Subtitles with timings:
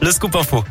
[0.00, 0.64] Le scoop info.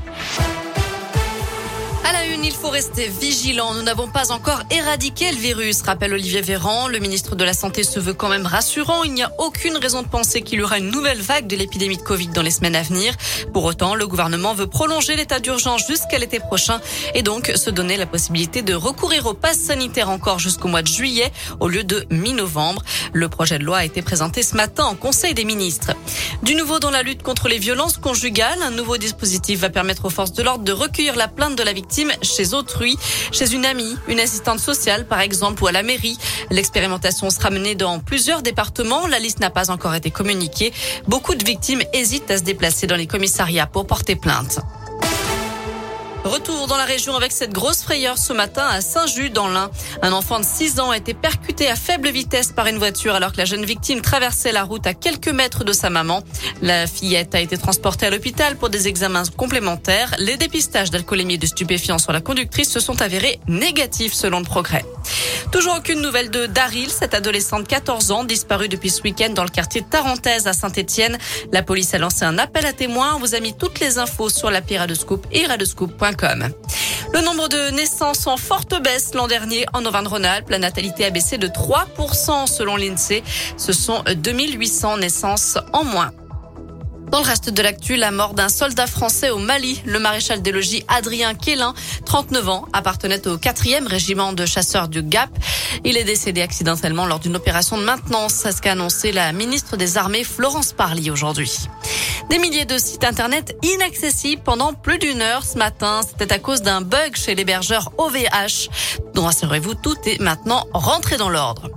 [2.43, 3.73] Il faut rester vigilant.
[3.75, 6.87] Nous n'avons pas encore éradiqué le virus, rappelle Olivier Véran.
[6.87, 9.03] Le ministre de la Santé se veut quand même rassurant.
[9.03, 11.97] Il n'y a aucune raison de penser qu'il y aura une nouvelle vague de l'épidémie
[11.97, 13.13] de Covid dans les semaines à venir.
[13.53, 16.81] Pour autant, le gouvernement veut prolonger l'état d'urgence jusqu'à l'été prochain
[17.13, 20.87] et donc se donner la possibilité de recourir au pass sanitaire encore jusqu'au mois de
[20.87, 22.81] juillet au lieu de mi-novembre.
[23.13, 25.91] Le projet de loi a été présenté ce matin en Conseil des ministres.
[26.41, 30.09] Du nouveau dans la lutte contre les violences conjugales, un nouveau dispositif va permettre aux
[30.09, 32.97] forces de l'ordre de recueillir la plainte de la victime chez autrui,
[33.31, 36.17] chez une amie, une assistante sociale par exemple ou à la mairie.
[36.49, 39.07] L'expérimentation sera menée dans plusieurs départements.
[39.07, 40.73] La liste n'a pas encore été communiquée.
[41.07, 44.59] Beaucoup de victimes hésitent à se déplacer dans les commissariats pour porter plainte.
[46.23, 49.71] Retour dans la région avec cette grosse frayeur ce matin à Saint-Just dans l'Ain.
[50.03, 53.31] Un enfant de 6 ans a été percuté à faible vitesse par une voiture alors
[53.31, 56.21] que la jeune victime traversait la route à quelques mètres de sa maman.
[56.61, 60.13] La fillette a été transportée à l'hôpital pour des examens complémentaires.
[60.19, 64.45] Les dépistages d'alcoolémie et de stupéfiants sur la conductrice se sont avérés négatifs selon le
[64.45, 64.85] progrès.
[65.51, 69.43] Toujours aucune nouvelle de Daryl, cette adolescente de 14 ans disparue depuis ce week-end dans
[69.43, 71.17] le quartier de Tarentaise à Saint-Etienne.
[71.51, 73.15] La police a lancé un appel à témoins.
[73.15, 76.10] On vous a mis toutes les infos sur l'appli Radescoop et radescoop.com.
[77.13, 80.49] Le nombre de naissances en forte baisse l'an dernier en Auvergne-Rhône-Alpes.
[80.49, 83.23] La natalité a baissé de 3% selon l'INSEE.
[83.57, 86.11] Ce sont 2800 naissances en moins.
[87.11, 90.53] Dans le reste de l'actu, la mort d'un soldat français au Mali, le maréchal des
[90.53, 91.73] logis Adrien Quélin,
[92.05, 95.29] 39 ans, appartenait au 4e régiment de chasseurs du Gap.
[95.83, 99.75] Il est décédé accidentellement lors d'une opération de maintenance, c'est ce qu'a annoncé la ministre
[99.75, 101.67] des Armées Florence Parly aujourd'hui.
[102.31, 105.99] Des milliers de sites internet inaccessibles pendant plus d'une heure ce matin.
[106.07, 108.69] C'était à cause d'un bug chez l'hébergeur OVH.
[109.13, 111.69] Donc rassurez-vous, tout est maintenant rentré dans l'ordre.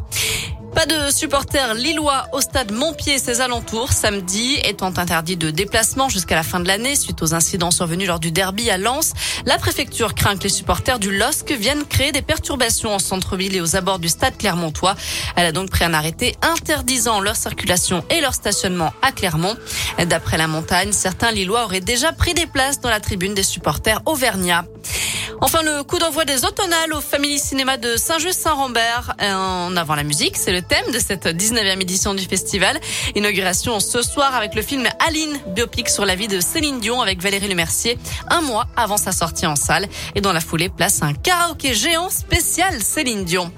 [0.74, 6.34] Pas de supporters lillois au stade Montpied ses alentours samedi, étant interdit de déplacement jusqu'à
[6.34, 9.12] la fin de l'année suite aux incidents survenus lors du derby à Lens.
[9.46, 13.60] La préfecture craint que les supporters du LOSC viennent créer des perturbations en centre-ville et
[13.60, 14.96] aux abords du stade Clermontois.
[15.36, 19.56] Elle a donc pris un arrêté interdisant leur circulation et leur stationnement à Clermont.
[20.06, 24.02] D'après la montagne, certains Lillois auraient déjà pris des places dans la tribune des supporters
[24.06, 24.64] auvergnats.
[25.40, 29.14] Enfin, le coup d'envoi des automnales au Family Cinéma de Saint-Just-Saint-Rambert.
[29.20, 32.78] En avant la musique, c'est le thème de cette 19e édition du festival.
[33.14, 37.20] Inauguration ce soir avec le film Aline, biopic sur la vie de Céline Dion avec
[37.20, 39.88] Valérie Lemercier, un mois avant sa sortie en salle.
[40.14, 43.52] Et dans la foulée, place un karaoké géant spécial Céline Dion.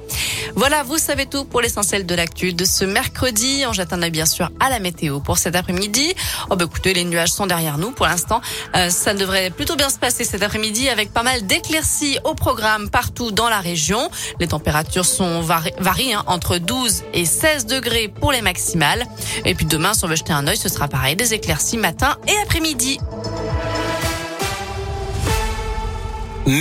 [0.54, 3.64] Voilà, vous savez tout pour l'essentiel de l'actu de ce mercredi.
[3.66, 6.14] On œil bien sûr à la météo pour cet après-midi.
[6.50, 8.40] Oh bah écoutez, les nuages sont derrière nous pour l'instant.
[8.74, 12.88] Euh, ça devrait plutôt bien se passer cet après-midi avec pas mal d'éclaircies au programme
[12.88, 14.10] partout dans la région.
[14.40, 19.04] Les températures sont varient hein, entre 12 et 16 degrés pour les maximales.
[19.44, 22.16] Et puis demain, si on veut jeter un œil, ce sera pareil, des éclaircies matin
[22.28, 22.98] et après-midi.